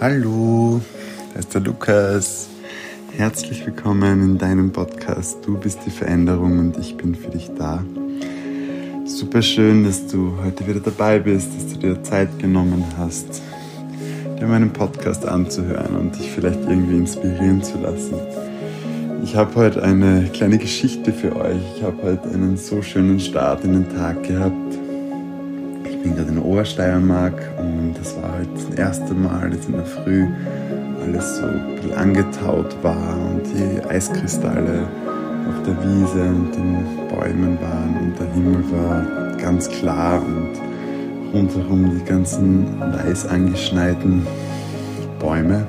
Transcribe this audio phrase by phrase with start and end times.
[0.00, 0.80] Hallo,
[1.32, 2.48] da ist der Lukas.
[3.16, 5.38] Herzlich willkommen in deinem Podcast.
[5.46, 7.84] Du bist die Veränderung und ich bin für dich da.
[9.06, 13.40] Super schön, dass du heute wieder dabei bist, dass du dir Zeit genommen hast,
[14.38, 18.16] dir meinen Podcast anzuhören und dich vielleicht irgendwie inspirieren zu lassen.
[19.22, 21.60] Ich habe heute eine kleine Geschichte für euch.
[21.76, 24.83] Ich habe heute einen so schönen Start in den Tag gehabt.
[26.04, 30.26] Gerade in Obersteiermark und das war heute das erste Mal, dass in der Früh
[31.02, 34.86] alles so ein angetaut war und die Eiskristalle
[35.48, 40.50] auf der Wiese und den Bäumen waren und der Himmel war ganz klar und
[41.32, 44.26] rundherum die ganzen weiß angeschneiten
[45.18, 45.66] Bäume.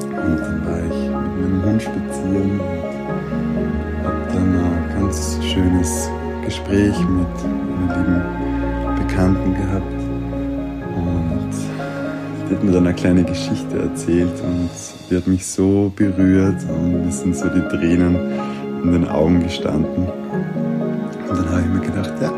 [0.00, 6.10] Und dann war ich mit meinem Hund spazieren und habe dann ein ganz schönes
[6.44, 8.43] Gespräch mit einer lieben
[9.14, 9.92] Bekannten gehabt.
[10.96, 11.50] Und
[12.48, 14.70] die hat mir dann eine kleine Geschichte erzählt und
[15.08, 18.16] die hat mich so berührt und es sind so die Tränen
[18.82, 20.08] in den Augen gestanden.
[21.28, 22.32] Und dann habe ich mir gedacht, ja,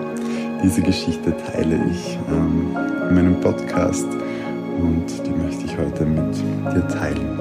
[0.63, 2.77] diese Geschichte teile ich ähm,
[3.09, 4.07] in meinem Podcast
[4.79, 6.37] und die möchte ich heute mit
[6.75, 7.41] dir teilen.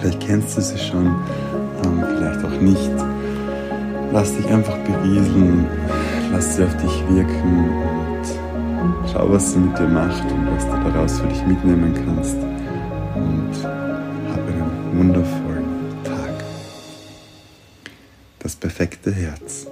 [0.00, 2.90] Vielleicht kennst du sie schon, ähm, vielleicht auch nicht.
[4.12, 5.64] Lass dich einfach berieseln,
[6.32, 7.66] lass sie auf dich wirken
[9.12, 12.36] schau, was sie mit dir macht und was du daraus für dich mitnehmen kannst.
[13.14, 13.52] Und
[14.30, 16.44] hab einen wundervollen Tag.
[18.38, 19.66] Das perfekte Herz.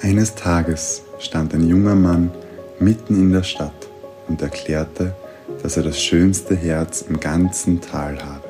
[0.00, 2.30] Eines Tages stand ein junger Mann
[2.78, 3.88] mitten in der Stadt
[4.28, 5.14] und erklärte,
[5.62, 8.48] dass er das schönste Herz im ganzen Tal habe.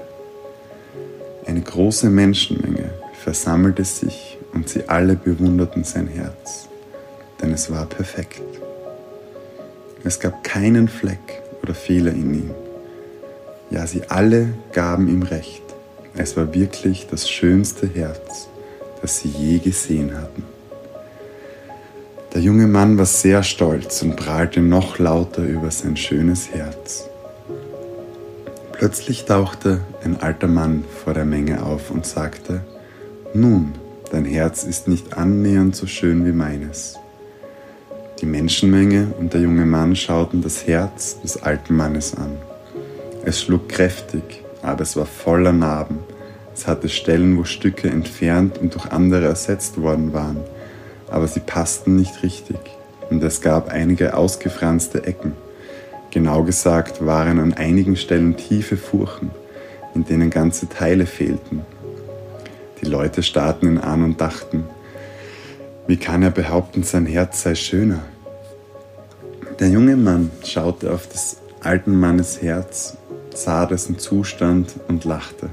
[1.46, 2.90] Eine große Menschenmenge
[3.22, 6.67] versammelte sich und sie alle bewunderten sein Herz,
[7.40, 8.40] denn es war perfekt.
[10.04, 12.50] Es gab keinen Fleck oder Fehler in ihm.
[13.70, 15.62] Ja, sie alle gaben ihm recht.
[16.14, 18.48] Es war wirklich das schönste Herz,
[19.02, 20.44] das sie je gesehen hatten.
[22.34, 27.08] Der junge Mann war sehr stolz und prahlte noch lauter über sein schönes Herz.
[28.72, 32.60] Plötzlich tauchte ein alter Mann vor der Menge auf und sagte,
[33.34, 33.72] Nun,
[34.12, 36.98] dein Herz ist nicht annähernd so schön wie meines.
[38.20, 42.36] Die Menschenmenge und der junge Mann schauten das Herz des alten Mannes an.
[43.24, 45.98] Es schlug kräftig, aber es war voller Narben.
[46.54, 50.38] Es hatte Stellen, wo Stücke entfernt und durch andere ersetzt worden waren
[51.10, 52.58] aber sie passten nicht richtig
[53.10, 55.32] und es gab einige ausgefranste Ecken.
[56.10, 59.30] Genau gesagt waren an einigen Stellen tiefe Furchen,
[59.94, 61.62] in denen ganze Teile fehlten.
[62.80, 64.64] Die Leute starrten ihn an und dachten,
[65.88, 68.04] wie kann er behaupten, sein Herz sei schöner?
[69.58, 72.96] Der junge Mann schaute auf des alten Mannes Herz,
[73.34, 75.50] sah dessen Zustand und lachte.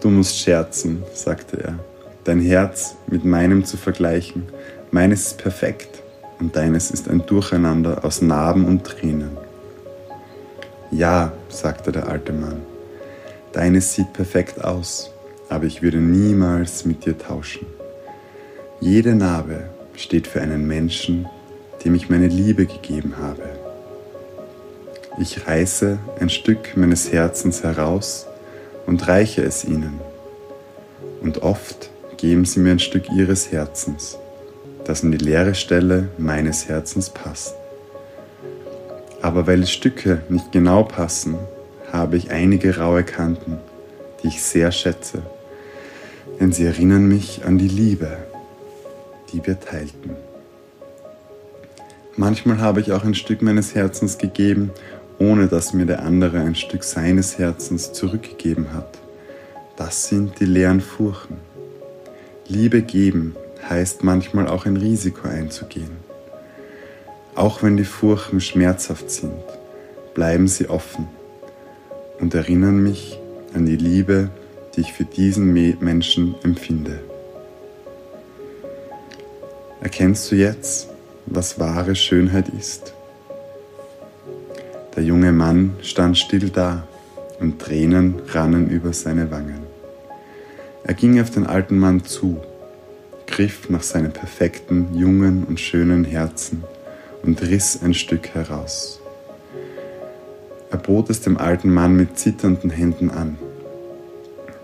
[0.00, 1.78] Du musst scherzen, sagte er,
[2.24, 4.44] dein Herz mit meinem zu vergleichen
[4.90, 6.02] Meines ist perfekt
[6.38, 9.36] und deines ist ein Durcheinander aus Narben und Tränen.
[10.90, 12.62] Ja, sagte der alte Mann,
[13.52, 15.10] deines sieht perfekt aus,
[15.50, 17.66] aber ich würde niemals mit dir tauschen.
[18.80, 21.26] Jede Narbe steht für einen Menschen,
[21.84, 23.42] dem ich meine Liebe gegeben habe.
[25.20, 28.26] Ich reiße ein Stück meines Herzens heraus
[28.86, 30.00] und reiche es ihnen.
[31.20, 34.18] Und oft geben sie mir ein Stück ihres Herzens
[34.88, 37.54] das in die leere Stelle meines Herzens passt.
[39.20, 41.36] Aber weil die Stücke nicht genau passen,
[41.92, 43.58] habe ich einige raue Kanten,
[44.22, 45.22] die ich sehr schätze,
[46.40, 48.16] denn sie erinnern mich an die Liebe,
[49.32, 50.16] die wir teilten.
[52.16, 54.72] Manchmal habe ich auch ein Stück meines Herzens gegeben,
[55.18, 58.98] ohne dass mir der andere ein Stück seines Herzens zurückgegeben hat.
[59.76, 61.36] Das sind die leeren Furchen.
[62.48, 63.36] Liebe geben
[63.68, 65.98] heißt manchmal auch ein Risiko einzugehen.
[67.34, 69.44] Auch wenn die Furchen schmerzhaft sind,
[70.14, 71.06] bleiben sie offen
[72.18, 73.16] und erinnern mich
[73.54, 74.30] an die Liebe,
[74.74, 77.00] die ich für diesen Menschen empfinde.
[79.80, 80.88] Erkennst du jetzt,
[81.26, 82.94] was wahre Schönheit ist?
[84.96, 86.86] Der junge Mann stand still da
[87.38, 89.60] und Tränen rannen über seine Wangen.
[90.82, 92.40] Er ging auf den alten Mann zu
[93.28, 96.64] griff nach seinem perfekten, jungen und schönen Herzen
[97.22, 99.00] und riss ein Stück heraus.
[100.70, 103.38] Er bot es dem alten Mann mit zitternden Händen an.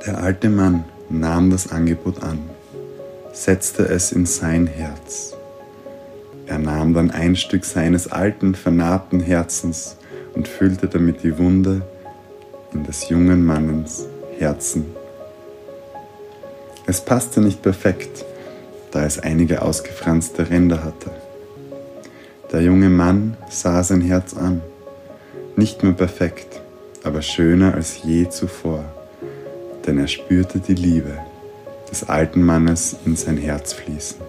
[0.05, 2.40] Der alte Mann nahm das Angebot an,
[3.35, 5.35] setzte es in sein Herz.
[6.47, 9.97] Er nahm dann ein Stück seines alten, vernarbten Herzens
[10.35, 11.83] und füllte damit die Wunde
[12.73, 14.07] in des jungen Mannes
[14.39, 14.87] Herzen.
[16.87, 18.25] Es passte nicht perfekt,
[18.93, 21.11] da es einige ausgefranste Ränder hatte.
[22.53, 24.63] Der junge Mann sah sein Herz an,
[25.57, 26.61] nicht mehr perfekt,
[27.03, 28.85] aber schöner als je zuvor,
[29.87, 31.19] denn er spürte die Liebe
[31.94, 34.20] des alten Mannes in sein Herz fließen.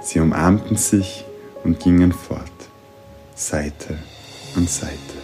[0.00, 1.26] Sie umarmten sich
[1.62, 2.40] und gingen fort,
[3.34, 3.98] Seite
[4.56, 5.23] an Seite.